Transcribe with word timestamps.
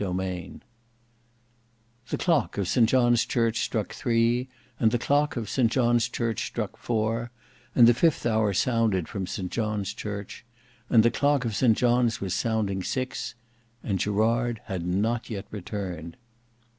Book 0.01 0.07
5 0.17 0.17
Chapter 0.17 0.59
4 2.05 2.09
The 2.09 2.17
clock 2.17 2.57
of 2.57 2.67
St 2.67 2.89
John's 2.89 3.23
church 3.23 3.59
struck 3.59 3.93
three, 3.93 4.49
and 4.79 4.89
the 4.89 4.97
clock 4.97 5.37
of 5.37 5.47
St 5.47 5.71
John's 5.71 6.09
church 6.09 6.47
struck 6.47 6.75
four; 6.75 7.29
and 7.75 7.85
the 7.85 7.93
fifth 7.93 8.25
hour 8.25 8.51
sounded 8.51 9.07
from 9.07 9.27
St 9.27 9.51
John's 9.51 9.93
church; 9.93 10.43
and 10.89 11.03
the 11.03 11.11
clock 11.11 11.45
of 11.45 11.55
St 11.55 11.77
John's 11.77 12.19
was 12.19 12.33
sounding 12.33 12.81
six. 12.81 13.35
And 13.83 13.99
Gerard 13.99 14.61
had 14.63 14.87
not 14.87 15.29
yet 15.29 15.45
returned. 15.51 16.17